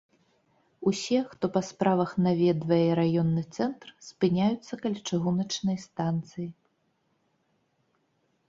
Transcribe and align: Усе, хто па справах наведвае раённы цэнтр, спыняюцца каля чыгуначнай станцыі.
Усе, 0.91 1.17
хто 1.33 1.45
па 1.57 1.61
справах 1.67 2.15
наведвае 2.27 2.87
раённы 2.99 3.43
цэнтр, 3.59 3.87
спыняюцца 4.07 4.73
каля 4.87 4.99
чыгуначнай 5.09 5.77
станцыі. 5.85 6.47